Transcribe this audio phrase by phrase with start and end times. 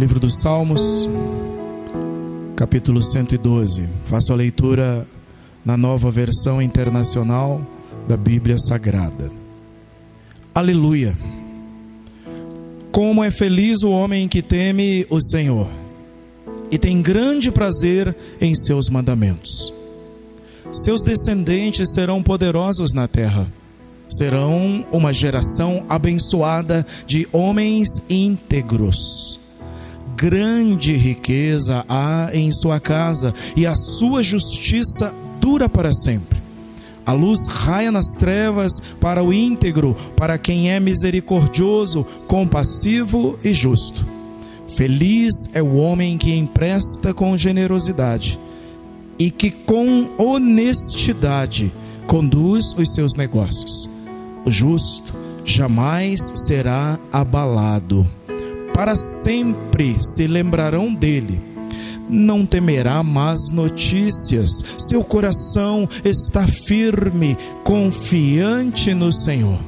[0.00, 1.06] Livro dos Salmos,
[2.56, 3.86] capítulo 112.
[4.06, 5.06] Faço a leitura
[5.62, 7.60] na nova versão internacional
[8.08, 9.30] da Bíblia Sagrada.
[10.54, 11.14] Aleluia!
[12.90, 15.68] Como é feliz o homem que teme o Senhor
[16.70, 19.70] e tem grande prazer em seus mandamentos.
[20.72, 23.52] Seus descendentes serão poderosos na terra,
[24.08, 29.39] serão uma geração abençoada de homens íntegros.
[30.20, 36.38] Grande riqueza há em sua casa e a sua justiça dura para sempre.
[37.06, 44.06] A luz raia nas trevas para o íntegro, para quem é misericordioso, compassivo e justo.
[44.68, 48.38] Feliz é o homem que empresta com generosidade
[49.18, 51.72] e que com honestidade
[52.06, 53.88] conduz os seus negócios.
[54.44, 55.14] O justo
[55.46, 58.06] jamais será abalado.
[58.80, 61.38] Para sempre se lembrarão dele
[62.08, 69.60] não temerá más notícias, seu coração está firme, confiante no Senhor.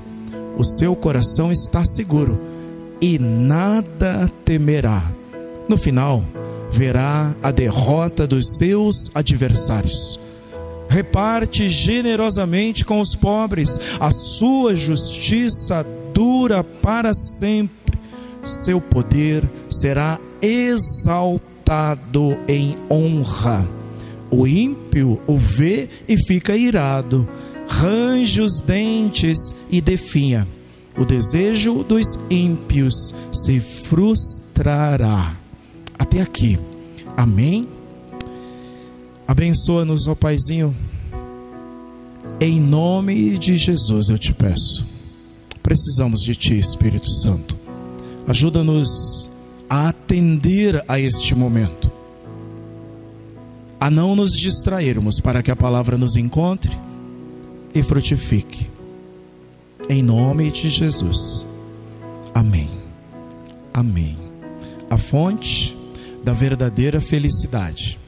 [0.56, 2.40] O seu coração está seguro
[3.02, 5.02] e nada temerá.
[5.68, 6.24] No final,
[6.70, 10.18] verá a derrota dos seus adversários.
[10.88, 17.81] Reparte generosamente com os pobres, a sua justiça dura para sempre,
[18.42, 23.68] seu poder será exaltado em honra.
[24.30, 27.28] O ímpio o vê e fica irado,
[27.68, 30.48] range os dentes e definha.
[30.96, 35.36] O desejo dos ímpios se frustrará.
[35.98, 36.58] Até aqui.
[37.16, 37.68] Amém?
[39.26, 40.74] Abençoa-nos, ó Paizinho.
[42.40, 44.86] Em nome de Jesus eu te peço.
[45.62, 47.61] Precisamos de Ti, Espírito Santo.
[48.26, 49.30] Ajuda-nos
[49.68, 51.90] a atender a este momento,
[53.80, 56.76] a não nos distrairmos para que a palavra nos encontre
[57.74, 58.70] e frutifique.
[59.88, 61.44] Em nome de Jesus.
[62.34, 62.70] Amém.
[63.72, 64.18] Amém.
[64.88, 65.76] A fonte
[66.22, 67.98] da verdadeira felicidade.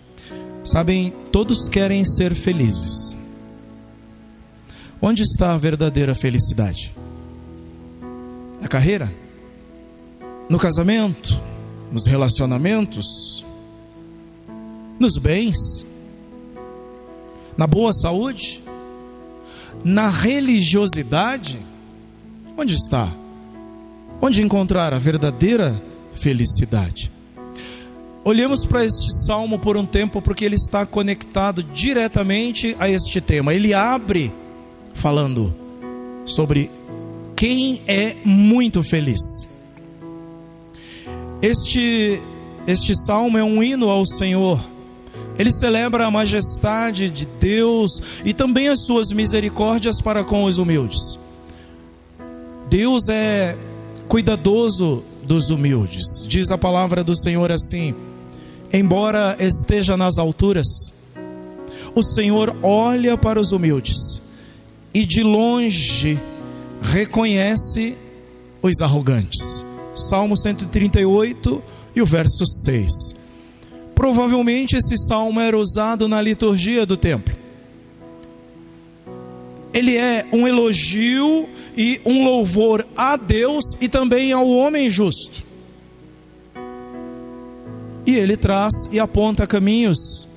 [0.63, 3.17] Sabem, todos querem ser felizes.
[5.01, 6.95] Onde está a verdadeira felicidade?
[8.61, 9.24] Na carreira?
[10.49, 11.41] No casamento?
[11.95, 13.45] nos relacionamentos,
[14.99, 15.87] nos bens,
[17.57, 18.65] na boa saúde,
[19.85, 21.61] na religiosidade?
[22.59, 23.09] Onde está?
[24.21, 25.81] Onde encontrar a verdadeira
[26.13, 27.13] felicidade?
[28.25, 33.55] Olhemos para este salmo por um tempo, porque ele está conectado diretamente a este tema.
[33.55, 34.33] Ele abre
[34.95, 35.55] falando
[36.27, 36.71] sobre
[37.37, 39.54] quem é muito feliz.
[41.45, 42.23] Este,
[42.67, 44.59] este salmo é um hino ao Senhor.
[45.39, 51.19] Ele celebra a majestade de Deus e também as suas misericórdias para com os humildes.
[52.71, 53.59] Deus é
[54.09, 56.27] cuidadoso dos humildes.
[56.27, 57.95] Diz a palavra do Senhor assim:
[58.73, 60.95] embora esteja nas alturas,
[61.95, 64.23] o Senhor olha para os humildes
[64.95, 66.19] e de longe
[66.81, 67.99] reconhece
[68.63, 69.44] os arrogantes.
[69.95, 71.63] Salmo 138
[71.95, 72.93] e o verso 6.
[73.95, 77.35] Provavelmente esse salmo era usado na liturgia do templo.
[79.73, 85.43] Ele é um elogio e um louvor a Deus e também ao homem justo.
[88.07, 90.29] E ele traz e aponta caminhos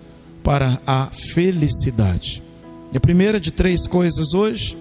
[0.44, 2.42] para a felicidade.
[2.92, 4.78] E a primeira de três coisas hoje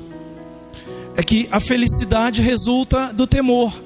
[1.17, 3.86] é que a felicidade resulta do temor.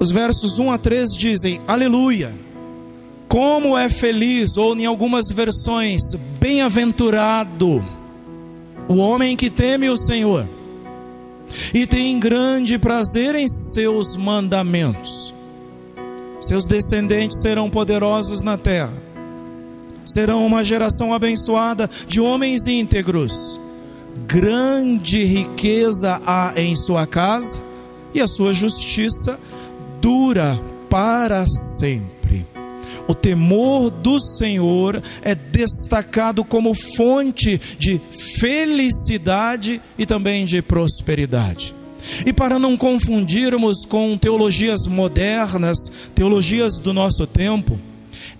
[0.00, 2.32] Os versos 1 a 3 dizem: Aleluia!
[3.26, 7.84] Como é feliz, ou em algumas versões, bem-aventurado,
[8.88, 10.48] o homem que teme o Senhor
[11.74, 15.34] e tem grande prazer em seus mandamentos.
[16.40, 18.94] Seus descendentes serão poderosos na terra,
[20.06, 23.60] serão uma geração abençoada de homens íntegros.
[24.26, 27.60] Grande riqueza há em sua casa
[28.14, 29.38] e a sua justiça
[30.08, 30.58] dura
[30.88, 32.46] para sempre.
[33.06, 38.00] O temor do Senhor é destacado como fonte de
[38.40, 41.74] felicidade e também de prosperidade.
[42.24, 45.76] E para não confundirmos com teologias modernas,
[46.14, 47.78] teologias do nosso tempo,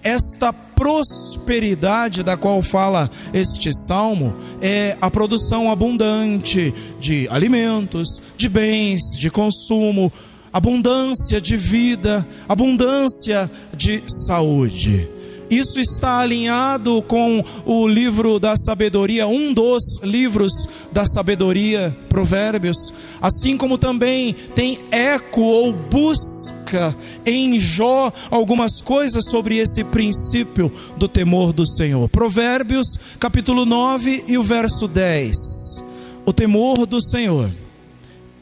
[0.02, 4.32] Esta prosperidade da qual fala este salmo
[4.62, 10.12] é a produção abundante de alimentos, de bens, de consumo,
[10.58, 15.08] abundância de vida, abundância de saúde.
[15.48, 20.52] Isso está alinhado com o livro da sabedoria, um dos livros
[20.90, 26.94] da sabedoria, Provérbios, assim como também tem eco ou busca
[27.24, 32.08] em Jó algumas coisas sobre esse princípio do temor do Senhor.
[32.08, 35.84] Provérbios, capítulo 9 e o verso 10.
[36.26, 37.48] O temor do Senhor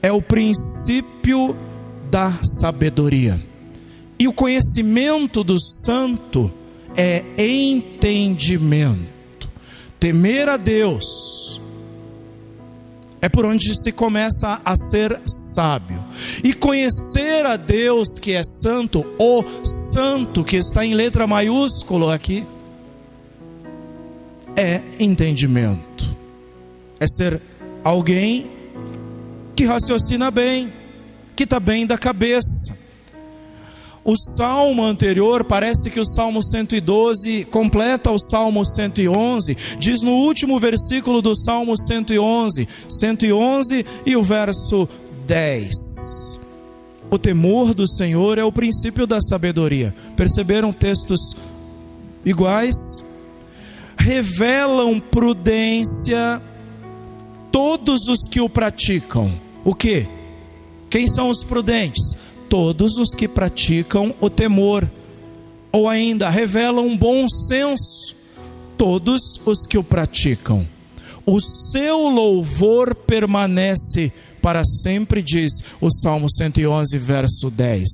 [0.03, 1.55] é o princípio
[2.11, 3.43] da sabedoria.
[4.19, 6.51] E o conhecimento do santo
[6.97, 9.15] é entendimento.
[9.99, 11.61] Temer a Deus
[13.21, 16.03] é por onde se começa a ser sábio.
[16.45, 22.47] E conhecer a Deus que é santo, o santo que está em letra maiúscula aqui,
[24.55, 26.17] é entendimento.
[27.01, 27.41] É ser
[27.83, 28.47] alguém
[29.55, 30.73] que raciocina bem,
[31.37, 32.87] que está bem da cabeça
[34.07, 40.61] o salmo anterior, parece que o salmo 112 completa o salmo 111, diz no último
[40.61, 44.89] versículo do salmo 111, 111 e o verso
[45.27, 46.39] 10.
[47.11, 49.93] O temor do Senhor é o princípio da sabedoria.
[50.15, 51.35] Perceberam textos
[52.25, 52.77] iguais?
[53.99, 56.41] Revelam prudência
[57.51, 59.33] todos os que o praticam.
[59.65, 60.16] O que?
[60.97, 62.17] Quem são os prudentes?
[62.49, 64.91] todos os que praticam o temor,
[65.71, 68.17] ou ainda revelam bom senso,
[68.79, 70.67] todos os que o praticam.
[71.27, 74.11] O seu louvor permanece
[74.41, 75.53] para sempre, diz
[75.83, 77.89] o Salmo 111, verso 10.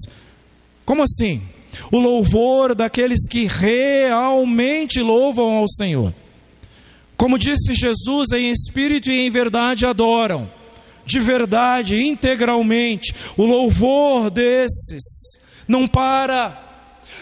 [0.84, 1.42] Como assim?
[1.90, 6.14] O louvor daqueles que realmente louvam ao Senhor.
[7.16, 10.61] Como disse Jesus, em espírito e em verdade adoram
[11.04, 13.14] de verdade, integralmente.
[13.36, 16.60] O louvor desses não para,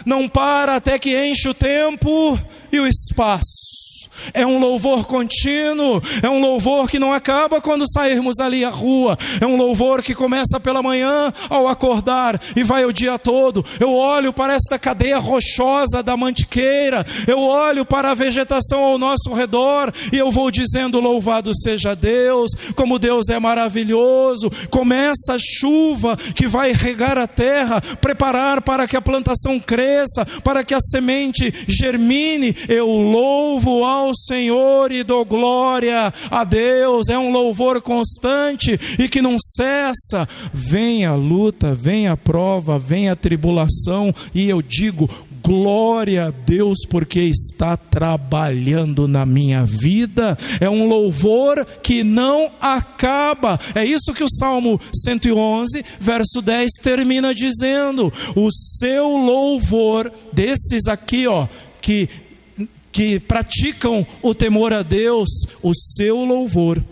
[0.05, 2.39] não para até que enche o tempo
[2.73, 3.90] e o espaço
[4.33, 9.19] é um louvor contínuo, é um louvor que não acaba quando sairmos ali à rua,
[9.41, 13.65] é um louvor que começa pela manhã ao acordar e vai o dia todo.
[13.79, 19.33] Eu olho para esta cadeia rochosa da mantiqueira, eu olho para a vegetação ao nosso
[19.33, 24.51] redor e eu vou dizendo: Louvado seja Deus, como Deus é maravilhoso.
[24.71, 30.65] Começa a chuva que vai regar a terra, preparar para que a plantação cresça, para
[30.65, 32.55] que a semente germine.
[32.69, 37.09] Eu louvo ao Senhor e dou glória a Deus.
[37.09, 40.29] É um louvor constante e que não cessa.
[40.53, 45.09] Vem a luta, vem a prova, vem a tribulação, e eu digo:
[45.43, 50.39] glória a Deus porque está trabalhando na minha vida.
[50.61, 53.59] É um louvor que não acaba.
[53.75, 58.49] É isso que o Salmo 111, verso 10 termina dizendo: o
[58.79, 61.47] seu louvor desses aqui, ó,
[61.81, 62.09] que
[62.93, 65.29] que praticam o temor a Deus,
[65.63, 66.85] o seu louvor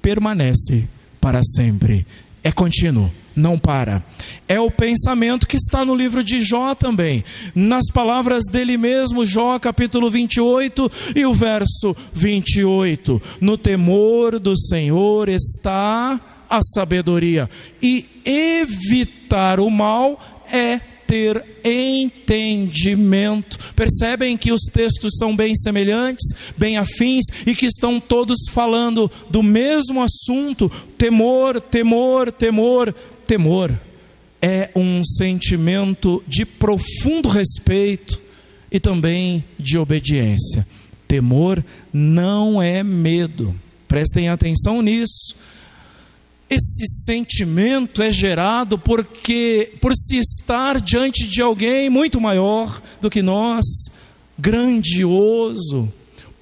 [0.00, 0.88] permanece
[1.20, 2.06] para sempre.
[2.42, 4.04] É contínuo, não para.
[4.48, 7.24] É o pensamento que está no livro de Jó também.
[7.54, 13.20] Nas palavras dele mesmo, Jó capítulo 28 e o verso 28.
[13.40, 17.50] No temor do Senhor está a sabedoria,
[17.82, 23.58] e evitar o mal é ter entendimento.
[23.74, 29.42] Percebem que os textos são bem semelhantes, bem afins e que estão todos falando do
[29.42, 32.94] mesmo assunto: temor, temor, temor,
[33.26, 33.78] temor.
[34.40, 38.20] É um sentimento de profundo respeito
[38.70, 40.66] e também de obediência.
[41.08, 43.54] Temor não é medo.
[43.88, 45.34] Prestem atenção nisso
[46.48, 53.20] esse sentimento é gerado porque por se estar diante de alguém muito maior do que
[53.20, 53.64] nós,
[54.38, 55.92] grandioso,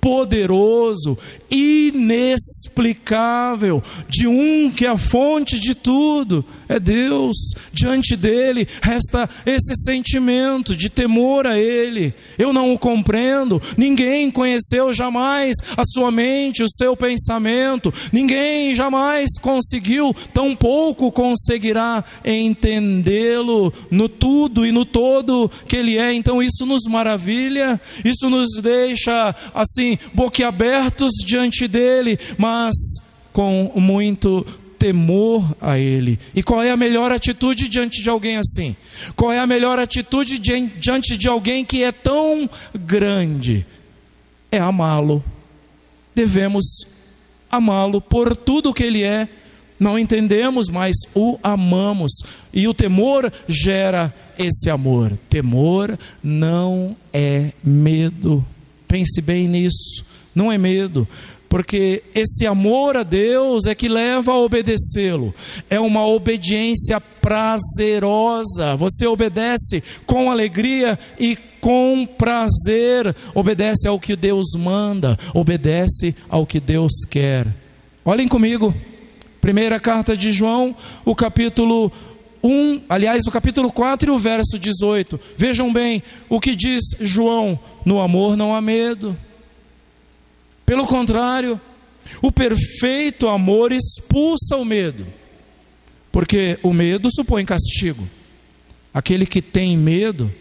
[0.05, 1.17] poderoso,
[1.51, 7.37] inexplicável, de um que é a fonte de tudo, é Deus.
[7.73, 12.15] Diante dele resta esse sentimento de temor a ele.
[12.39, 19.31] Eu não o compreendo, ninguém conheceu jamais a sua mente, o seu pensamento, ninguém jamais
[19.41, 26.13] conseguiu, tampouco conseguirá entendê-lo no tudo e no todo que ele é.
[26.13, 32.75] Então isso nos maravilha, isso nos deixa assim boquiabertos diante dele, mas
[33.33, 34.47] com muito
[34.85, 36.19] temor a Ele.
[36.35, 38.77] E qual é a melhor atitude diante de alguém assim?
[39.17, 43.65] Qual é a melhor atitude diante de alguém que é tão grande?
[44.53, 45.25] É amá-lo.
[46.15, 46.67] Devemos
[47.51, 49.27] amá-lo por tudo que Ele é.
[49.81, 52.13] Não entendemos, mas o amamos.
[52.53, 55.19] E o temor gera esse amor.
[55.31, 58.45] Temor não é medo.
[58.87, 60.05] Pense bem nisso.
[60.35, 61.09] Não é medo
[61.55, 65.33] porque esse amor a Deus é que leva a obedecê-lo.
[65.71, 68.75] É uma obediência prazerosa.
[68.75, 73.15] Você obedece com alegria e com prazer.
[73.33, 77.47] Obedece ao que Deus manda, obedece ao que Deus quer.
[78.05, 78.75] Olhem comigo.
[79.41, 81.93] Primeira carta de João, o capítulo
[82.43, 85.21] 1, aliás, o capítulo 4 e o verso 18.
[85.37, 89.17] Vejam bem o que diz João: no amor não há medo.
[90.67, 91.61] Pelo contrário,
[92.23, 95.07] o perfeito amor expulsa o medo,
[96.11, 98.09] porque o medo supõe castigo.
[98.93, 100.33] Aquele que tem medo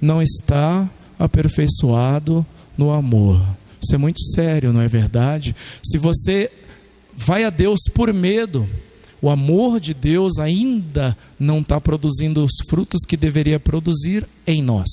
[0.00, 2.44] não está aperfeiçoado
[2.76, 3.40] no amor.
[3.82, 5.56] Isso é muito sério, não é verdade?
[5.82, 6.50] Se você
[7.14, 8.68] vai a Deus por medo,
[9.20, 14.88] o amor de Deus ainda não está produzindo os frutos que deveria produzir em nós.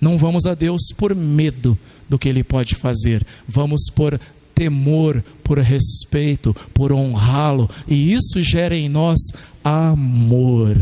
[0.00, 1.78] Não vamos a Deus por medo
[2.08, 4.18] do que Ele pode fazer, vamos por
[4.54, 9.18] temor, por respeito, por honrá-lo, e isso gera em nós
[9.64, 10.76] amor.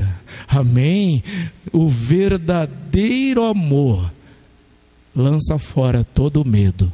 [0.48, 1.22] Amém?
[1.72, 4.12] O verdadeiro amor
[5.14, 6.92] lança fora todo medo.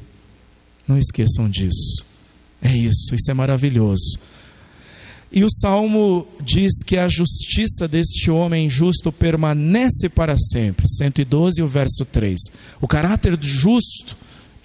[0.87, 2.07] Não esqueçam disso.
[2.61, 4.19] É isso, isso é maravilhoso.
[5.33, 10.87] E o salmo diz que a justiça deste homem justo permanece para sempre.
[10.89, 12.41] 112, o verso 3.
[12.81, 14.17] O caráter justo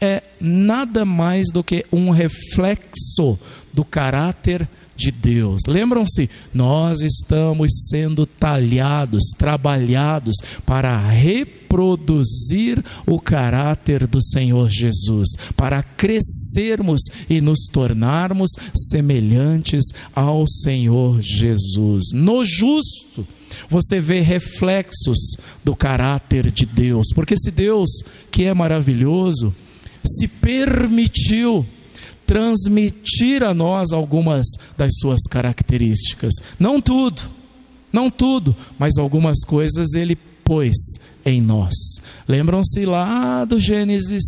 [0.02, 3.38] é nada mais do que um reflexo
[3.74, 4.68] do caráter
[5.00, 5.62] de Deus.
[5.66, 6.30] Lembram-se?
[6.54, 17.40] Nós estamos sendo talhados, trabalhados para reproduzir o caráter do Senhor Jesus, para crescermos e
[17.40, 22.08] nos tornarmos semelhantes ao Senhor Jesus.
[22.14, 23.26] No justo,
[23.70, 27.90] você vê reflexos do caráter de Deus, porque esse Deus
[28.30, 29.56] que é maravilhoso
[30.06, 31.66] se permitiu
[32.26, 34.46] transmitir a nós algumas
[34.78, 36.34] das suas características.
[36.60, 37.24] Não tudo,
[37.92, 40.76] não tudo, mas algumas coisas ele pôs
[41.26, 41.74] em nós.
[42.28, 44.24] Lembram-se lá do Gênesis?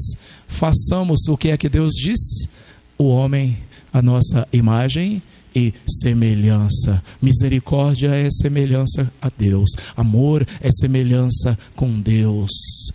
[0.48, 2.50] Façamos o que é que Deus disse?
[2.98, 3.58] O homem,
[3.94, 5.22] a nossa imagem
[5.56, 7.04] e semelhança.
[7.22, 9.72] Misericórdia é semelhança a Deus.
[9.96, 12.52] Amor é semelhança com Deus.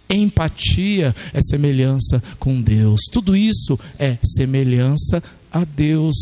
[0.09, 3.01] Empatia é semelhança com Deus.
[3.13, 5.23] Tudo isso é semelhança
[5.53, 6.17] a Deus.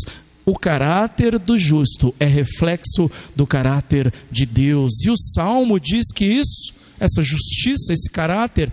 [0.45, 4.93] O caráter do justo é reflexo do caráter de Deus.
[5.03, 8.71] E o salmo diz que isso, essa justiça, esse caráter,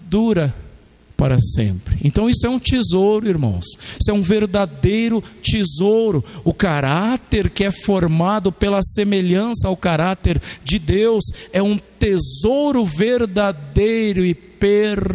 [0.00, 0.54] dura
[1.22, 1.96] para sempre.
[2.02, 3.64] Então isso é um tesouro, irmãos.
[4.00, 6.24] Isso é um verdadeiro tesouro.
[6.42, 14.26] O caráter que é formado pela semelhança ao caráter de Deus é um tesouro verdadeiro
[14.26, 15.12] e permanece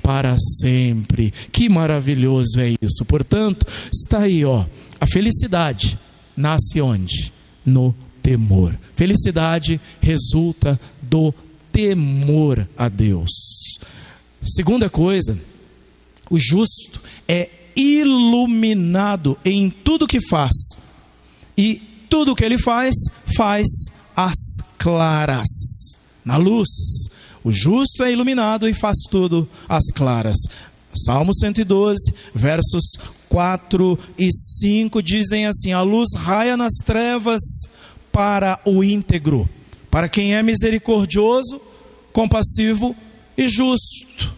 [0.00, 1.32] para sempre.
[1.50, 3.04] Que maravilhoso é isso.
[3.04, 4.64] Portanto, está aí, ó,
[5.00, 5.98] a felicidade
[6.36, 7.32] nasce onde?
[7.66, 8.78] No temor.
[8.94, 11.34] Felicidade resulta do
[11.72, 13.30] temor a Deus.
[14.42, 15.38] Segunda coisa,
[16.30, 20.54] o justo é iluminado em tudo que faz.
[21.56, 22.94] E tudo que ele faz,
[23.36, 23.68] faz
[24.16, 24.36] às
[24.78, 25.48] claras,
[26.24, 26.68] na luz.
[27.44, 30.36] O justo é iluminado e faz tudo às claras.
[30.94, 37.40] Salmo 112, versos 4 e 5 dizem assim: A luz raia nas trevas
[38.10, 39.48] para o íntegro,
[39.90, 41.60] para quem é misericordioso,
[42.12, 42.96] compassivo
[43.36, 44.34] e justo.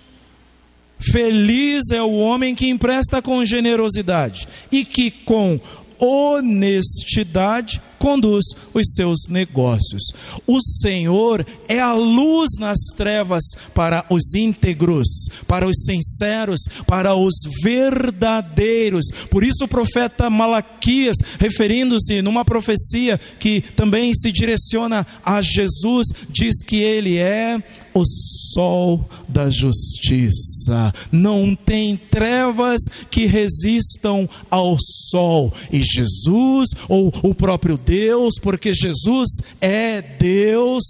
[0.98, 5.60] Feliz é o homem que empresta com generosidade e que com
[5.98, 10.02] honestidade conduz os seus negócios.
[10.44, 15.06] O Senhor é a luz nas trevas para os íntegros,
[15.46, 19.06] para os sinceros, para os verdadeiros.
[19.30, 26.60] Por isso o profeta Malaquias, referindo-se numa profecia que também se direciona a Jesus, diz
[26.64, 27.62] que ele é
[27.94, 30.92] o sol da justiça.
[31.12, 32.80] Não tem trevas
[33.10, 35.52] que resistam ao sol.
[35.70, 37.91] E Jesus, ou o próprio Deus,
[38.40, 39.28] porque Jesus
[39.60, 40.84] é Deus,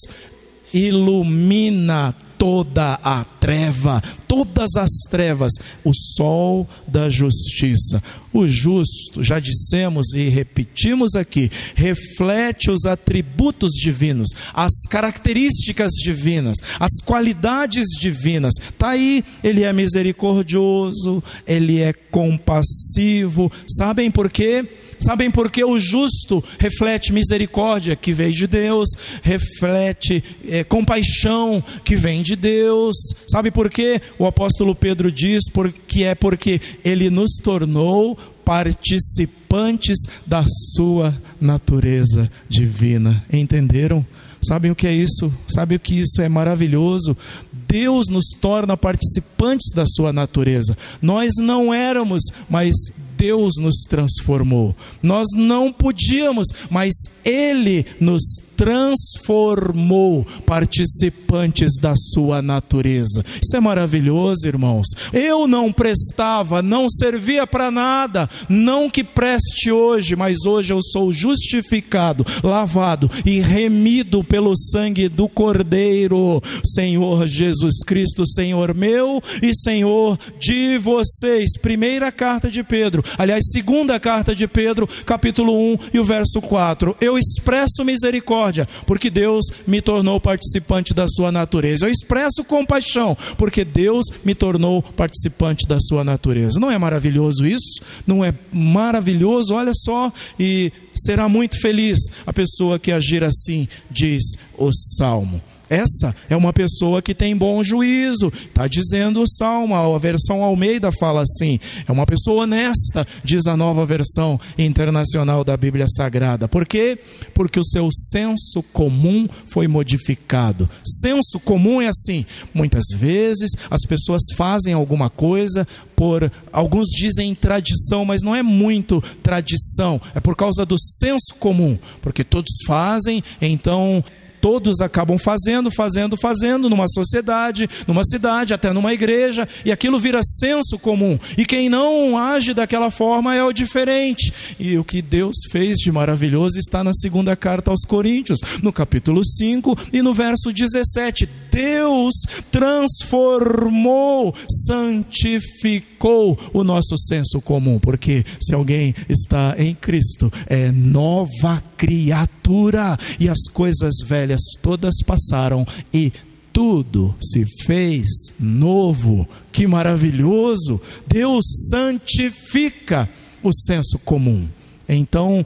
[0.72, 5.52] ilumina toda a treva, todas as trevas,
[5.84, 8.02] o sol da justiça.
[8.32, 17.00] O justo, já dissemos e repetimos aqui, reflete os atributos divinos, as características divinas, as
[17.04, 18.54] qualidades divinas.
[18.58, 23.52] Está aí, ele é misericordioso, ele é compassivo.
[23.68, 24.66] Sabem por quê?
[25.04, 28.88] Sabem por que o justo reflete misericórdia que veio de Deus,
[29.22, 32.96] reflete é, compaixão que vem de Deus.
[33.30, 34.00] Sabe por quê?
[34.18, 40.44] O apóstolo Pedro diz porque é porque ele nos tornou participantes da
[40.74, 43.24] sua natureza divina.
[43.32, 44.04] Entenderam?
[44.40, 45.32] Sabem o que é isso?
[45.46, 47.16] Sabem o que isso é maravilhoso?
[47.52, 50.76] Deus nos torna participantes da sua natureza.
[51.00, 52.74] Nós não éramos, mas
[53.22, 54.74] Deus nos transformou.
[55.00, 56.92] Nós não podíamos, mas
[57.24, 58.20] Ele nos
[58.62, 63.24] transformou participantes da sua natureza.
[63.42, 64.86] Isso é maravilhoso, irmãos.
[65.12, 71.12] Eu não prestava, não servia para nada, não que preste hoje, mas hoje eu sou
[71.12, 80.16] justificado, lavado e remido pelo sangue do Cordeiro, Senhor Jesus Cristo, Senhor meu e Senhor
[80.38, 81.58] de vocês.
[81.58, 86.96] Primeira carta de Pedro, aliás, segunda carta de Pedro, capítulo 1 e o verso 4.
[87.00, 91.86] Eu expresso misericórdia misericórdia, porque Deus me tornou participante da sua natureza.
[91.86, 96.60] Eu expresso compaixão, porque Deus me tornou participante da sua natureza.
[96.60, 97.80] Não é maravilhoso isso?
[98.06, 99.54] Não é maravilhoso?
[99.54, 104.22] Olha só, e será muito feliz a pessoa que agir assim, diz
[104.56, 105.40] o salmo.
[105.72, 110.92] Essa é uma pessoa que tem bom juízo, está dizendo o salmo, a versão Almeida
[110.92, 116.46] fala assim: é uma pessoa honesta, diz a nova versão internacional da Bíblia Sagrada.
[116.46, 116.98] Por quê?
[117.32, 120.68] Porque o seu senso comum foi modificado.
[120.84, 128.04] Senso comum é assim: muitas vezes as pessoas fazem alguma coisa por, alguns dizem tradição,
[128.04, 134.04] mas não é muito tradição, é por causa do senso comum, porque todos fazem, então
[134.42, 140.20] todos acabam fazendo, fazendo, fazendo numa sociedade, numa cidade, até numa igreja, e aquilo vira
[140.20, 141.16] senso comum.
[141.38, 144.32] E quem não age daquela forma é o diferente.
[144.58, 149.24] E o que Deus fez de maravilhoso está na segunda carta aos Coríntios, no capítulo
[149.24, 151.24] 5 e no verso 17.
[151.52, 152.14] Deus
[152.50, 154.34] transformou,
[154.66, 163.28] santificou o nosso senso comum, porque se alguém está em Cristo, é nova criatura, e
[163.28, 166.10] as coisas velhas todas passaram e
[166.52, 169.28] tudo se fez novo.
[169.52, 170.80] Que maravilhoso!
[171.06, 173.08] Deus santifica
[173.42, 174.48] o senso comum.
[174.88, 175.44] Então,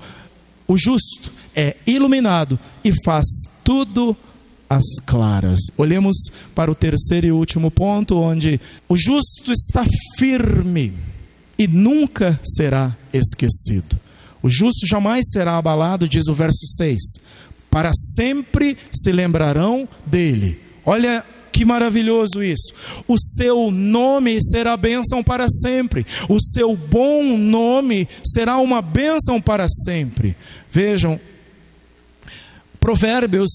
[0.68, 3.26] o justo é iluminado e faz
[3.64, 4.16] tudo
[4.68, 5.60] as claras.
[5.76, 6.16] Olhemos
[6.54, 9.84] para o terceiro e último ponto, onde o justo está
[10.18, 10.92] firme
[11.58, 13.98] e nunca será esquecido.
[14.42, 17.00] O justo jamais será abalado, diz o verso 6.
[17.70, 20.60] Para sempre se lembrarão dele.
[20.84, 22.72] Olha que maravilhoso isso.
[23.08, 26.06] O seu nome será bênção para sempre.
[26.28, 30.36] O seu bom nome será uma bênção para sempre.
[30.70, 31.18] Vejam,
[32.78, 33.50] Provérbios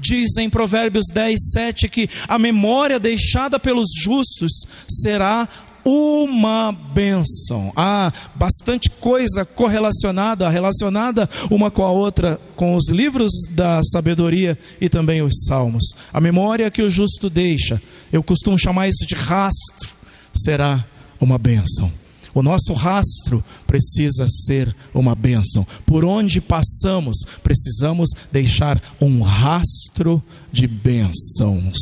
[0.00, 4.52] diz em Provérbios 10, 7 que a memória deixada pelos justos
[4.88, 5.48] será
[5.84, 7.72] uma bênção.
[7.74, 14.88] Há bastante coisa correlacionada, relacionada uma com a outra, com os livros da sabedoria e
[14.88, 15.84] também os salmos.
[16.12, 17.80] A memória que o justo deixa,
[18.12, 19.90] eu costumo chamar isso de rastro,
[20.34, 20.84] será
[21.20, 21.90] uma bênção.
[22.34, 25.66] O nosso rastro precisa ser uma bênção.
[25.84, 31.78] Por onde passamos, precisamos deixar um rastro de bênçãos.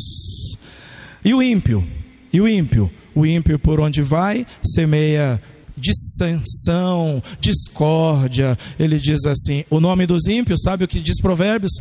[1.23, 1.87] E o ímpio?
[2.31, 2.91] E o ímpio?
[3.13, 5.41] O ímpio, por onde vai, semeia
[5.75, 8.57] dissensão, discórdia.
[8.77, 11.71] Ele diz assim: o nome dos ímpios, sabe o que diz Provérbios?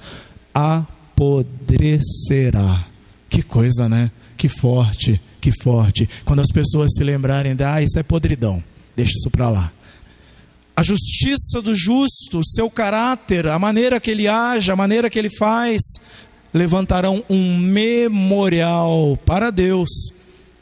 [0.55, 1.47] Apodrecerá.
[3.29, 4.11] Que coisa, né?
[4.37, 6.09] Que forte que forte.
[6.25, 8.63] Quando as pessoas se lembrarem de, ah, isso é podridão,
[8.97, 9.73] deixa isso para lá.
[10.77, 15.19] A justiça do justo, o seu caráter, a maneira que ele age, a maneira que
[15.19, 15.81] ele faz,
[16.55, 19.89] levantarão um memorial para Deus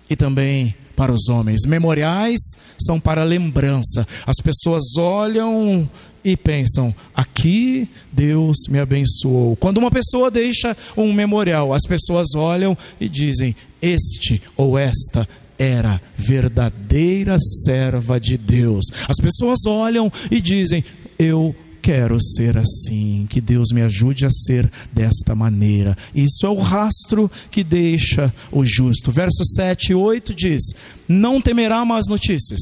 [0.09, 1.61] e também para os homens.
[1.67, 2.41] Memoriais
[2.81, 4.07] são para lembrança.
[4.27, 5.89] As pessoas olham
[6.25, 9.55] e pensam: aqui Deus me abençoou.
[9.57, 15.29] Quando uma pessoa deixa um memorial, as pessoas olham e dizem: este ou esta
[15.59, 18.87] era verdadeira serva de Deus.
[19.09, 20.83] As pessoas olham e dizem:
[21.19, 21.55] eu
[21.87, 25.97] quero ser assim, que Deus me ajude a ser desta maneira.
[26.13, 29.13] Isso é o rastro que deixa o justo.
[29.13, 30.65] Verso 7 e 8 diz:
[31.07, 32.61] Não temerá más notícias.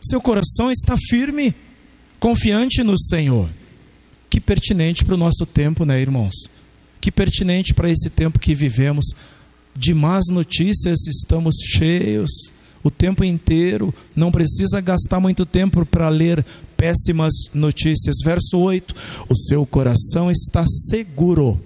[0.00, 1.54] Seu coração está firme,
[2.18, 3.50] confiante no Senhor.
[4.30, 6.34] Que pertinente para o nosso tempo, né, irmãos?
[7.02, 9.04] Que pertinente para esse tempo que vivemos.
[9.76, 12.30] De más notícias estamos cheios
[12.88, 16.44] o tempo inteiro, não precisa gastar muito tempo para ler
[16.76, 18.16] péssimas notícias.
[18.24, 18.94] Verso 8:
[19.28, 21.60] O seu coração está seguro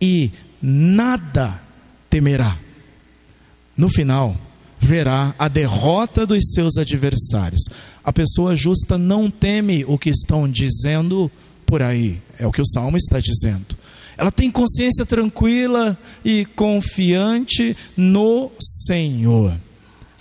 [0.00, 0.30] e
[0.62, 1.60] nada
[2.08, 2.58] temerá.
[3.76, 4.36] No final,
[4.78, 7.62] verá a derrota dos seus adversários.
[8.02, 11.30] A pessoa justa não teme o que estão dizendo
[11.64, 13.78] por aí, é o que o salmo está dizendo.
[14.16, 18.50] Ela tem consciência tranquila e confiante no
[18.86, 19.54] Senhor.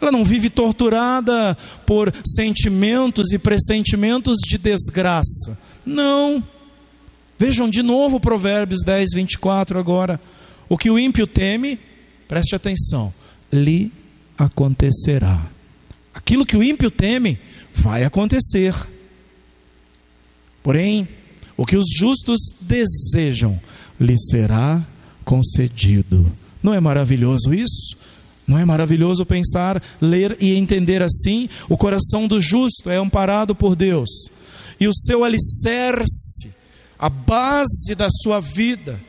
[0.01, 5.57] Ela não vive torturada por sentimentos e pressentimentos de desgraça.
[5.85, 6.43] Não.
[7.38, 10.19] Vejam de novo Provérbios 10, 24 agora.
[10.67, 11.79] O que o ímpio teme,
[12.27, 13.13] preste atenção,
[13.51, 13.91] lhe
[14.38, 15.45] acontecerá.
[16.13, 17.39] Aquilo que o ímpio teme,
[17.73, 18.73] vai acontecer.
[20.62, 21.07] Porém,
[21.57, 23.59] o que os justos desejam,
[23.99, 24.85] lhe será
[25.25, 26.31] concedido.
[26.62, 27.97] Não é maravilhoso isso?
[28.49, 31.47] Não é maravilhoso pensar, ler e entender assim?
[31.69, 34.09] O coração do justo é amparado por Deus,
[34.79, 36.49] e o seu alicerce,
[36.97, 38.99] a base da sua vida,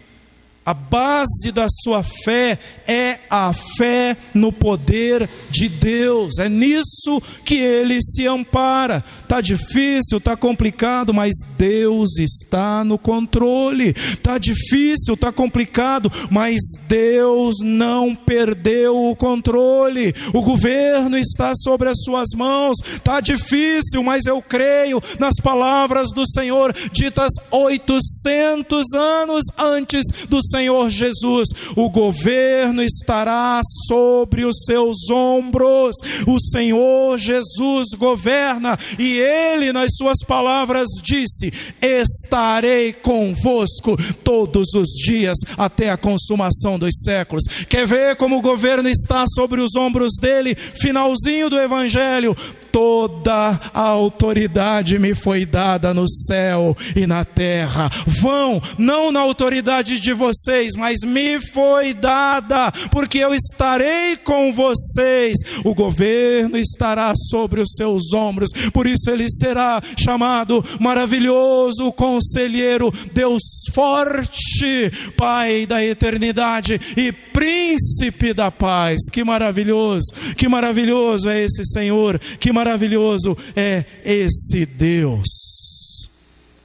[0.64, 6.38] a base da sua fé é a fé no poder de Deus.
[6.38, 9.02] É nisso que ele se ampara.
[9.26, 13.94] Tá difícil, tá complicado, mas Deus está no controle.
[14.22, 20.14] Tá difícil, tá complicado, mas Deus não perdeu o controle.
[20.34, 22.76] O governo está sobre as suas mãos.
[23.02, 30.90] Tá difícil, mas eu creio nas palavras do Senhor ditas 800 anos antes do Senhor
[30.90, 35.96] Jesus, o governo estará sobre os seus ombros.
[36.26, 45.38] O Senhor Jesus governa e ele, nas suas palavras, disse: Estarei convosco todos os dias
[45.56, 47.44] até a consumação dos séculos.
[47.68, 50.54] Quer ver como o governo está sobre os ombros dele?
[50.54, 52.36] Finalzinho do Evangelho
[52.72, 57.90] toda a autoridade me foi dada no céu e na terra.
[58.06, 65.38] Vão, não na autoridade de vocês, mas me foi dada, porque eu estarei com vocês.
[65.64, 73.42] O governo estará sobre os seus ombros, por isso ele será chamado maravilhoso conselheiro, Deus
[73.74, 78.98] forte, Pai da eternidade e príncipe da paz.
[79.12, 80.06] Que maravilhoso,
[80.36, 85.28] que maravilhoso é esse Senhor, que maravilhoso é esse Deus.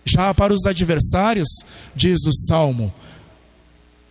[0.03, 1.47] Já para os adversários,
[1.95, 2.93] diz o salmo,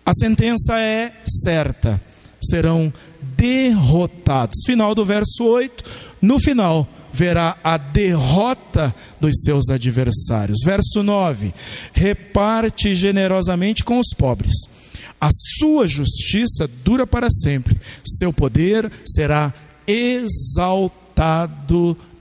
[0.05, 2.01] a sentença é certa,
[2.43, 2.93] serão
[3.37, 4.63] derrotados.
[4.67, 5.85] Final do verso 8,
[6.21, 10.59] no final verá a derrota dos seus adversários.
[10.65, 11.55] Verso 9:
[11.93, 14.55] reparte generosamente com os pobres.
[15.21, 19.55] A sua justiça dura para sempre, seu poder será
[19.87, 21.04] exaltado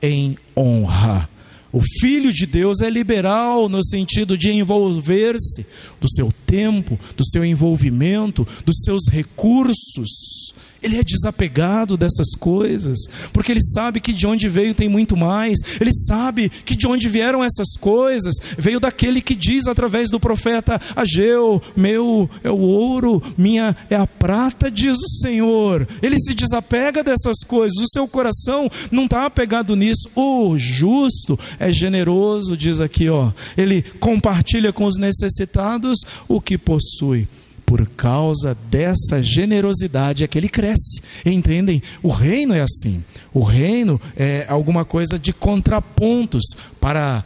[0.01, 1.29] em honra.
[1.71, 5.65] O Filho de Deus é liberal no sentido de envolver-se
[5.99, 10.53] do seu tempo, do seu envolvimento, dos seus recursos
[10.83, 12.99] ele é desapegado dessas coisas,
[13.31, 17.07] porque ele sabe que de onde veio tem muito mais, ele sabe que de onde
[17.07, 23.21] vieram essas coisas, veio daquele que diz através do profeta Ageu: Meu é o ouro,
[23.37, 25.87] minha é a prata, diz o Senhor.
[26.01, 30.09] Ele se desapega dessas coisas, o seu coração não está apegado nisso.
[30.15, 37.27] O justo é generoso, diz aqui, ó, ele compartilha com os necessitados o que possui
[37.73, 41.01] por causa dessa generosidade é que ele cresce.
[41.25, 41.81] Entendem?
[42.03, 43.03] O reino é assim.
[43.33, 46.43] O reino é alguma coisa de contrapontos
[46.79, 47.25] para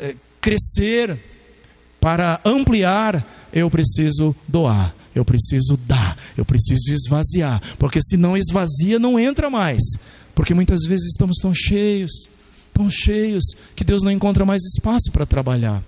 [0.00, 1.16] é, crescer,
[2.00, 3.48] para ampliar.
[3.52, 9.48] Eu preciso doar, eu preciso dar, eu preciso esvaziar, porque se não esvazia, não entra
[9.48, 9.84] mais.
[10.34, 12.28] Porque muitas vezes estamos tão cheios,
[12.74, 13.44] tão cheios,
[13.76, 15.80] que Deus não encontra mais espaço para trabalhar.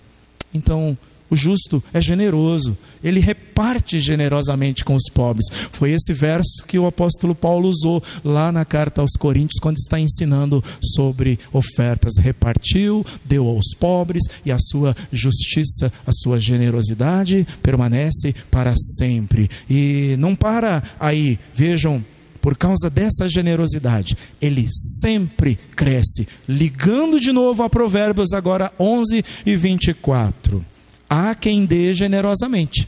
[0.54, 0.96] Então,
[1.30, 5.46] o justo é generoso, ele reparte generosamente com os pobres.
[5.70, 10.00] Foi esse verso que o apóstolo Paulo usou lá na carta aos Coríntios, quando está
[10.00, 12.14] ensinando sobre ofertas.
[12.18, 19.50] Repartiu, deu aos pobres, e a sua justiça, a sua generosidade permanece para sempre.
[19.68, 22.02] E não para aí, vejam
[22.40, 26.26] por causa dessa generosidade, ele sempre cresce.
[26.48, 30.64] Ligando de novo a Provérbios, agora 11 e 24.
[31.08, 32.86] Há quem dê generosamente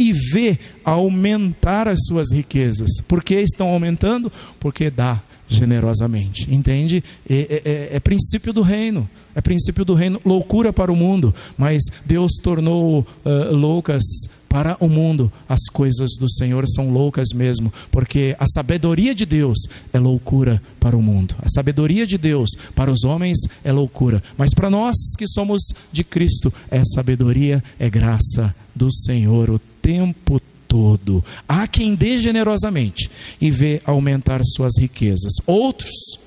[0.00, 3.02] e vê aumentar as suas riquezas.
[3.06, 4.32] Por que estão aumentando?
[4.58, 6.52] Porque dá generosamente.
[6.52, 7.04] Entende?
[7.28, 9.08] É, é, é, é, princípio do reino.
[9.34, 10.20] É princípio do reino.
[10.24, 14.02] Loucura para o mundo, mas Deus tornou uh, loucas
[14.48, 15.30] para o mundo.
[15.48, 19.58] As coisas do Senhor são loucas mesmo, porque a sabedoria de Deus
[19.92, 21.34] é loucura para o mundo.
[21.42, 26.02] A sabedoria de Deus para os homens é loucura, mas para nós que somos de
[26.02, 31.24] Cristo, é sabedoria, é graça do Senhor o tempo todo.
[31.48, 35.32] Há quem dê generosamente e vê aumentar suas riquezas.
[35.46, 36.18] Outros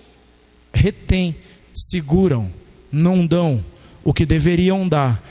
[0.74, 1.36] retêm,
[1.74, 2.52] seguram,
[2.92, 3.63] não dão
[4.04, 5.24] o que deveriam dar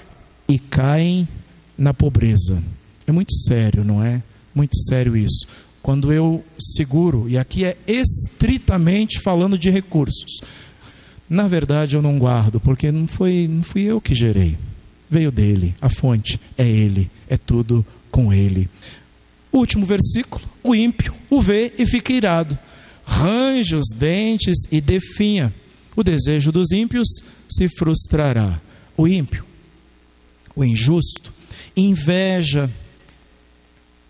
[0.49, 1.29] e caem
[1.77, 2.63] na pobreza.
[3.07, 4.23] É muito sério, não é?
[4.55, 5.47] Muito sério isso.
[5.83, 10.41] Quando eu seguro, e aqui é estritamente falando de recursos.
[11.29, 14.57] Na verdade, eu não guardo, porque não foi, não fui eu que gerei.
[15.11, 18.70] Veio dele, a fonte é ele, é tudo com ele.
[19.53, 22.57] Último versículo: o ímpio o vê e fica irado,
[23.05, 25.53] range os dentes e definha.
[25.96, 27.09] O desejo dos ímpios
[27.51, 28.61] se frustrará.
[28.96, 29.44] O ímpio,
[30.55, 31.33] o injusto,
[31.77, 32.70] inveja,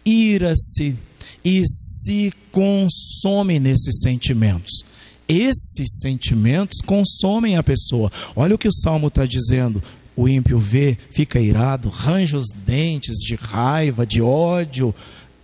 [0.05, 0.97] ira-se
[1.45, 4.85] e se consome nesses sentimentos.
[5.29, 8.11] Esses sentimentos consomem a pessoa.
[8.37, 9.83] Olha o que o salmo está dizendo
[10.17, 14.95] o ímpio vê, fica irado, range os dentes de raiva, de ódio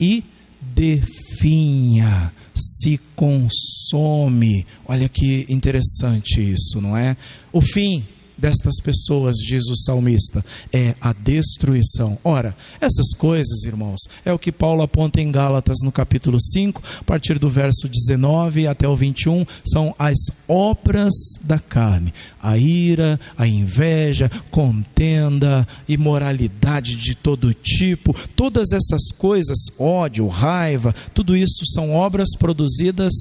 [0.00, 0.24] e
[0.60, 4.66] definha, se consome.
[4.86, 7.16] Olha que interessante isso, não é?
[7.52, 8.06] O fim
[8.38, 12.16] destas pessoas, diz o salmista, é a destruição.
[12.22, 17.04] Ora, essas coisas, irmãos, é o que Paulo aponta em Gálatas no capítulo 5, a
[17.04, 23.46] partir do verso 19 até o 21, são as obras da carne: a ira, a
[23.46, 32.28] inveja, contenda, imoralidade de todo tipo, todas essas coisas, ódio, raiva, tudo isso são obras
[32.38, 33.12] produzidas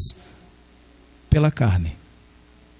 [1.30, 1.97] pela carne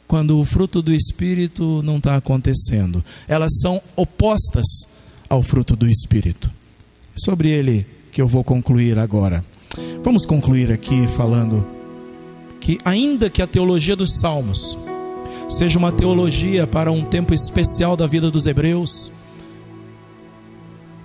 [0.08, 3.04] quando o fruto do Espírito não está acontecendo.
[3.28, 4.88] Elas são opostas
[5.30, 6.50] ao fruto do Espírito.
[7.16, 9.44] Sobre ele que eu vou concluir agora.
[10.04, 11.68] Vamos concluir aqui falando
[12.62, 14.78] que, ainda que a teologia dos Salmos
[15.50, 19.12] seja uma teologia para um tempo especial da vida dos hebreus,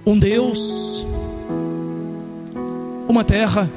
[0.06, 1.06] um Deus,
[3.08, 3.70] uma terra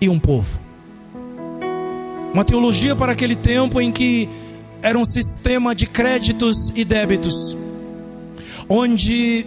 [0.00, 0.63] e um povo
[2.34, 4.28] uma teologia para aquele tempo em que
[4.82, 7.56] era um sistema de créditos e débitos,
[8.68, 9.46] onde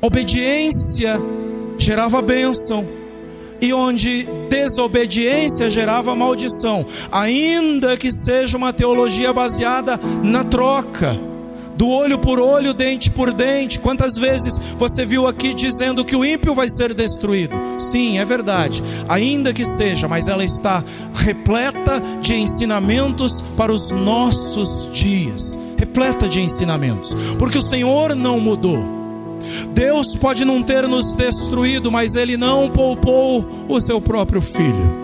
[0.00, 1.20] obediência
[1.76, 2.88] gerava bênção
[3.60, 11.33] e onde desobediência gerava maldição, ainda que seja uma teologia baseada na troca
[11.76, 13.78] do olho por olho, dente por dente.
[13.78, 17.54] Quantas vezes você viu aqui dizendo que o ímpio vai ser destruído?
[17.78, 20.82] Sim, é verdade, ainda que seja, mas ela está
[21.14, 29.04] repleta de ensinamentos para os nossos dias repleta de ensinamentos, porque o Senhor não mudou.
[29.70, 35.03] Deus pode não ter nos destruído, mas Ele não poupou o seu próprio filho.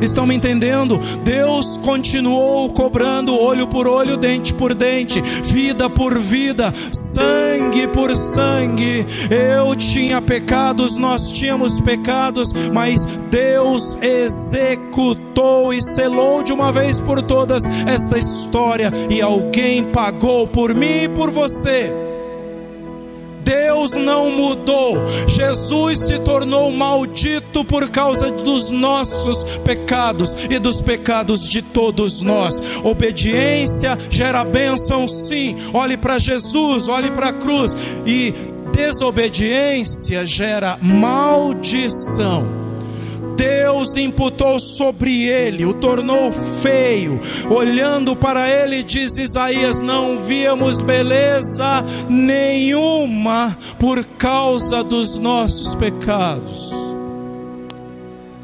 [0.00, 0.98] Estão me entendendo?
[1.22, 9.04] Deus continuou cobrando olho por olho, dente por dente, vida por vida, sangue por sangue.
[9.30, 17.20] Eu tinha pecados, nós tínhamos pecados, mas Deus executou e selou de uma vez por
[17.22, 22.07] todas esta história e alguém pagou por mim e por você
[23.88, 25.04] Deus não mudou.
[25.26, 32.60] Jesus se tornou maldito por causa dos nossos pecados e dos pecados de todos nós.
[32.84, 35.56] Obediência gera bênção, sim.
[35.72, 37.74] Olhe para Jesus, olhe para a cruz.
[38.06, 38.34] E
[38.72, 42.67] desobediência gera maldição.
[43.38, 47.20] Deus imputou sobre ele, o tornou feio.
[47.48, 56.87] Olhando para ele, diz Isaías: Não víamos beleza nenhuma por causa dos nossos pecados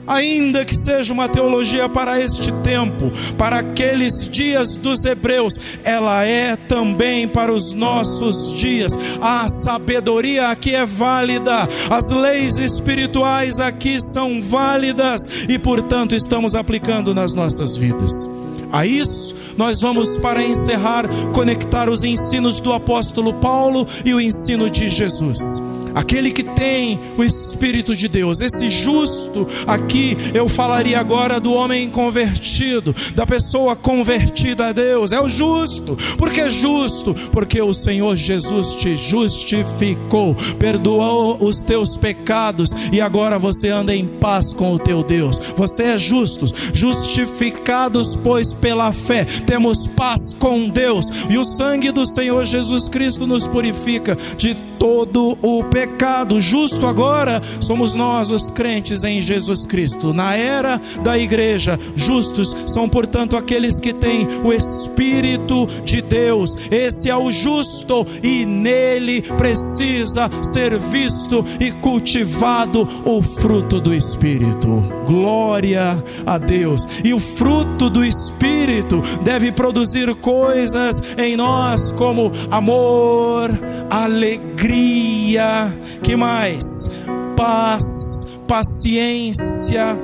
[0.07, 6.57] ainda que seja uma teologia para este tempo, para aqueles dias dos hebreus, ela é
[6.57, 8.93] também para os nossos dias.
[9.21, 17.15] A sabedoria aqui é válida, as leis espirituais aqui são válidas e, portanto, estamos aplicando
[17.15, 18.29] nas nossas vidas.
[18.73, 24.69] A isso, nós vamos, para encerrar, conectar os ensinos do apóstolo Paulo e o ensino
[24.69, 25.63] de Jesus.
[25.95, 28.41] Aquele que tem o Espírito de Deus.
[28.41, 35.13] Esse justo, aqui eu falaria agora do homem convertido, da pessoa convertida a Deus.
[35.13, 35.97] É o justo.
[36.19, 37.15] Por que justo?
[37.31, 44.07] Porque o Senhor Jesus te justificou, perdoou os teus pecados e agora você anda em
[44.07, 45.39] paz com o teu Deus.
[45.57, 52.07] Você é justo, justificados, pois pela fé temos paz com Deus e o sangue do
[52.07, 55.84] Senhor Jesus Cristo nos purifica de todo o pecado.
[56.41, 60.13] Justo agora somos nós, os crentes em Jesus Cristo.
[60.13, 66.57] Na era da igreja, justos são, portanto, aqueles que têm o Espírito de Deus.
[66.71, 74.83] Esse é o justo e nele precisa ser visto e cultivado o fruto do Espírito.
[75.07, 76.89] Glória a Deus.
[77.03, 83.51] E o fruto do Espírito deve produzir coisas em nós como amor,
[83.91, 86.89] alegria, que mais?
[87.37, 89.99] Paz, paciência,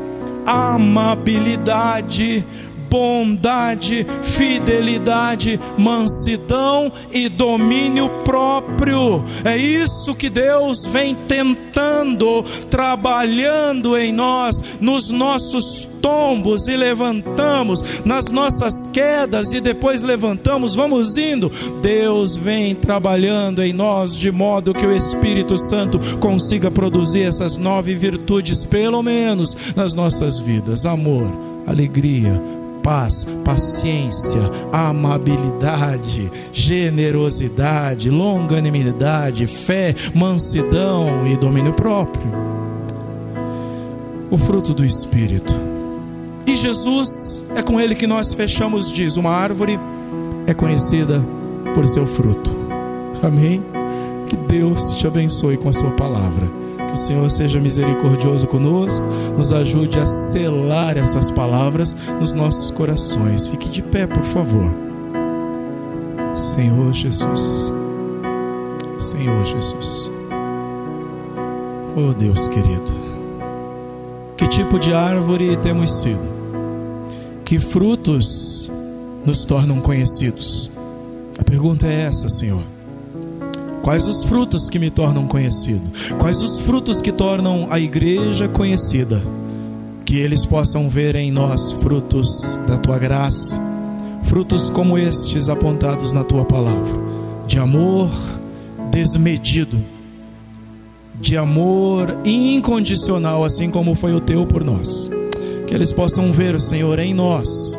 [0.46, 2.44] amabilidade,
[2.90, 9.22] bondade, fidelidade, mansidão e domínio próprio.
[9.44, 18.31] É isso que Deus vem tentando, trabalhando em nós, nos nossos tombos e levantamos, nas
[18.31, 21.50] nossas quedas e depois levantamos, vamos indo.
[21.81, 27.94] Deus vem trabalhando em nós de modo que o Espírito Santo consiga produzir essas nove
[27.94, 31.31] virtudes, pelo menos nas nossas vidas: amor,
[31.66, 32.42] alegria,
[32.83, 34.40] paz, paciência,
[34.73, 42.31] amabilidade, generosidade, longanimidade, fé, mansidão e domínio próprio.
[44.31, 45.55] O fruto do Espírito.
[46.47, 49.79] E Jesus, é com ele que nós fechamos, diz: uma árvore
[50.47, 51.25] é conhecida
[51.75, 52.55] por seu fruto.
[53.23, 53.62] Amém?
[54.29, 56.60] Que Deus te abençoe com a sua palavra.
[56.90, 59.07] Que o Senhor seja misericordioso conosco,
[59.38, 63.46] nos ajude a selar essas palavras nos nossos corações.
[63.46, 64.74] Fique de pé, por favor.
[66.35, 67.72] Senhor Jesus.
[68.98, 70.11] Senhor Jesus.
[71.96, 72.92] Oh Deus querido.
[74.37, 76.20] Que tipo de árvore temos sido?
[77.44, 78.68] Que frutos
[79.24, 80.68] nos tornam conhecidos?
[81.38, 82.62] A pergunta é essa, Senhor.
[83.83, 85.83] Quais os frutos que me tornam conhecido?
[86.19, 89.23] Quais os frutos que tornam a igreja conhecida?
[90.05, 93.61] Que eles possam ver em nós frutos da tua graça,
[94.25, 97.01] frutos como estes apontados na tua palavra,
[97.47, 98.11] de amor
[98.90, 99.83] desmedido,
[101.19, 105.11] de amor incondicional, assim como foi o teu por nós.
[105.66, 107.79] Que eles possam ver, Senhor, em nós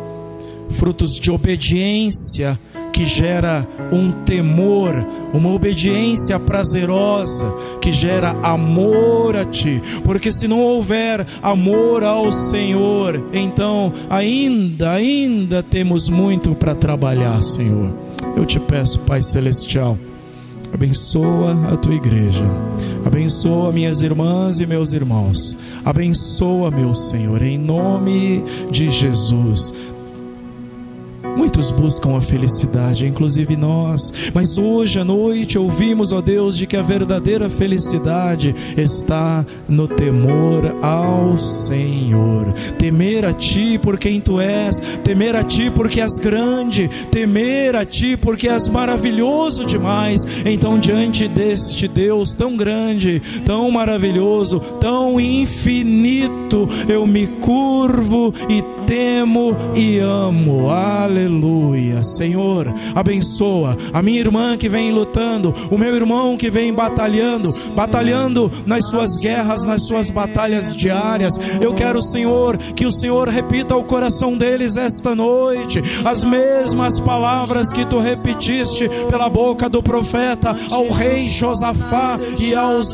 [0.71, 2.59] frutos de obediência
[3.01, 4.93] que gera um temor,
[5.33, 13.19] uma obediência prazerosa, que gera amor a Ti, porque se não houver amor ao Senhor,
[13.33, 17.91] então ainda, ainda temos muito para trabalhar, Senhor.
[18.37, 19.97] Eu te peço, Pai Celestial,
[20.71, 22.45] abençoa a tua igreja,
[23.03, 29.73] abençoa minhas irmãs e meus irmãos, abençoa, meu Senhor, em nome de Jesus
[31.35, 36.75] Muitos buscam a felicidade, inclusive nós, mas hoje à noite ouvimos, ó Deus, de que
[36.75, 42.51] a verdadeira felicidade está no temor ao Senhor.
[42.77, 47.85] Temer a Ti por quem Tu és, temer a Ti porque és grande, temer a
[47.85, 50.25] Ti porque és maravilhoso demais.
[50.45, 59.55] Então, diante deste Deus tão grande, tão maravilhoso, tão infinito, eu me curvo e temo
[59.73, 60.69] e amo.
[60.69, 61.20] Aleluia.
[62.03, 68.51] Senhor, abençoa a minha irmã que vem lutando, o meu irmão que vem batalhando, batalhando
[68.65, 71.33] nas suas guerras, nas suas batalhas diárias.
[71.61, 77.71] Eu quero, Senhor, que o Senhor repita ao coração deles esta noite as mesmas palavras
[77.71, 82.87] que tu repetiste pela boca do profeta ao rei Josafá e aos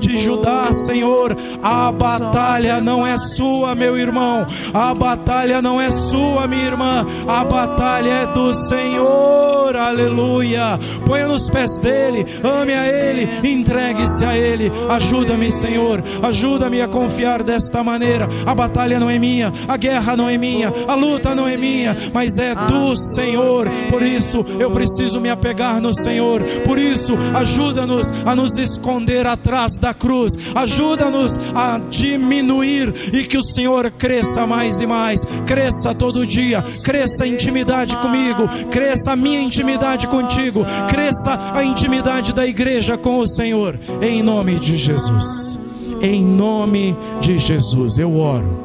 [0.00, 1.36] de Judá, Senhor.
[1.62, 4.46] A batalha não é sua, meu irmão.
[4.72, 7.06] A batalha não é sua, minha irmã.
[7.26, 9.76] A batalha é do Senhor.
[9.76, 10.78] Aleluia.
[11.04, 14.70] Ponha nos pés dele, ame a ele, entregue-se a ele.
[14.88, 16.02] Ajuda-me, Senhor.
[16.22, 18.28] Ajuda-me a confiar desta maneira.
[18.46, 21.96] A batalha não é minha, a guerra não é minha, a luta não é minha,
[22.12, 23.68] mas é do Senhor.
[23.90, 26.42] Por isso eu preciso me apegar no Senhor.
[26.64, 30.34] Por isso, ajuda-nos a nos esconder atrás da cruz.
[30.54, 35.24] Ajuda-nos a diminuir e que o Senhor cresça mais e mais.
[35.46, 42.32] Cresça todo dia, cresça intimidade intimidade comigo, cresça a minha intimidade contigo, cresça a intimidade
[42.32, 45.58] da igreja com o Senhor, em nome de Jesus.
[46.02, 48.62] Em nome de Jesus, eu oro.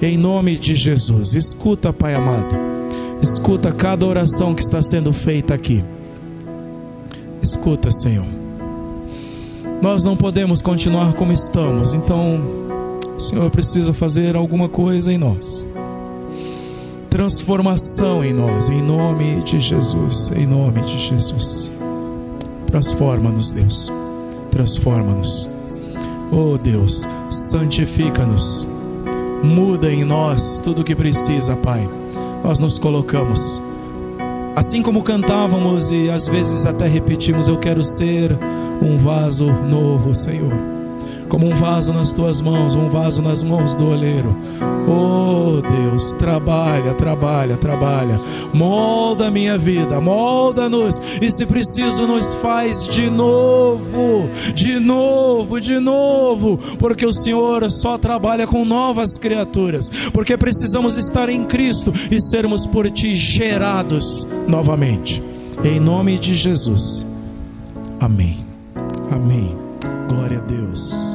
[0.00, 2.56] Em nome de Jesus, escuta, Pai amado,
[3.22, 5.84] escuta cada oração que está sendo feita aqui.
[7.40, 8.26] Escuta, Senhor.
[9.80, 12.40] Nós não podemos continuar como estamos, então
[13.16, 15.66] o Senhor precisa fazer alguma coisa em nós
[17.12, 21.70] transformação em nós, em nome de Jesus, em nome de Jesus.
[22.66, 23.92] Transforma-nos, Deus,
[24.50, 25.46] transforma-nos.
[26.32, 28.66] Oh Deus, santifica-nos,
[29.44, 31.86] muda em nós tudo o que precisa, Pai.
[32.42, 33.60] Nós nos colocamos,
[34.56, 38.38] assim como cantávamos e às vezes até repetimos: Eu quero ser
[38.80, 40.72] um vaso novo, Senhor
[41.32, 44.36] como um vaso nas tuas mãos, um vaso nas mãos do oleiro.
[44.88, 48.20] Oh Deus, trabalha, trabalha, trabalha.
[48.52, 56.58] Molda minha vida, molda-nos e se preciso nos faz de novo, de novo, de novo,
[56.78, 62.66] porque o Senhor só trabalha com novas criaturas, porque precisamos estar em Cristo e sermos
[62.66, 65.22] por ti gerados novamente.
[65.62, 67.06] Em nome de Jesus.
[68.00, 68.44] Amém.
[69.10, 69.56] Amém.
[70.08, 71.11] Glória a Deus.